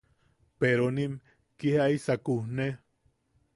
[0.63, 1.13] Peronim
[1.59, 2.69] kia jaisa kujne.